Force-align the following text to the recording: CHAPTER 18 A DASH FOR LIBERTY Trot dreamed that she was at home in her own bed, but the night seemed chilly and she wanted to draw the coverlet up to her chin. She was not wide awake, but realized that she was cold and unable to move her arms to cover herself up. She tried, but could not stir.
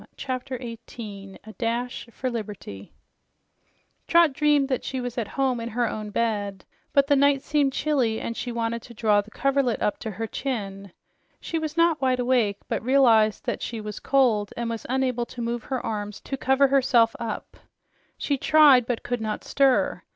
CHAPTER 0.17 0.57
18 0.59 1.37
A 1.43 1.53
DASH 1.53 2.07
FOR 2.11 2.31
LIBERTY 2.31 2.91
Trot 4.07 4.33
dreamed 4.33 4.67
that 4.67 4.83
she 4.83 4.99
was 4.99 5.15
at 5.15 5.27
home 5.37 5.59
in 5.59 5.69
her 5.69 5.87
own 5.87 6.09
bed, 6.09 6.65
but 6.91 7.05
the 7.05 7.15
night 7.15 7.43
seemed 7.43 7.71
chilly 7.71 8.19
and 8.19 8.35
she 8.35 8.51
wanted 8.51 8.81
to 8.81 8.95
draw 8.95 9.21
the 9.21 9.29
coverlet 9.29 9.79
up 9.79 9.99
to 9.99 10.09
her 10.09 10.25
chin. 10.25 10.91
She 11.39 11.59
was 11.59 11.77
not 11.77 12.01
wide 12.01 12.19
awake, 12.19 12.57
but 12.67 12.81
realized 12.83 13.45
that 13.45 13.61
she 13.61 13.79
was 13.79 13.99
cold 13.99 14.51
and 14.57 14.75
unable 14.89 15.27
to 15.27 15.39
move 15.39 15.65
her 15.65 15.85
arms 15.85 16.19
to 16.21 16.35
cover 16.35 16.69
herself 16.69 17.15
up. 17.19 17.57
She 18.17 18.39
tried, 18.39 18.87
but 18.87 19.03
could 19.03 19.21
not 19.21 19.43
stir. 19.43 20.01